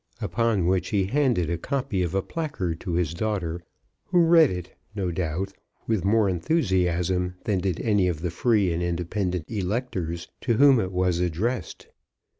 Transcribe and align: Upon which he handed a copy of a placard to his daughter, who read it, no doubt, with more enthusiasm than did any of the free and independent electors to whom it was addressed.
Upon 0.19 0.65
which 0.65 0.87
he 0.89 1.03
handed 1.05 1.47
a 1.51 1.59
copy 1.59 2.01
of 2.01 2.15
a 2.15 2.23
placard 2.23 2.79
to 2.79 2.93
his 2.93 3.13
daughter, 3.13 3.61
who 4.05 4.25
read 4.25 4.49
it, 4.49 4.75
no 4.95 5.11
doubt, 5.11 5.53
with 5.85 6.03
more 6.03 6.27
enthusiasm 6.27 7.35
than 7.43 7.59
did 7.59 7.79
any 7.81 8.07
of 8.07 8.21
the 8.21 8.31
free 8.31 8.73
and 8.73 8.81
independent 8.81 9.45
electors 9.47 10.27
to 10.41 10.53
whom 10.55 10.79
it 10.79 10.91
was 10.91 11.19
addressed. 11.19 11.85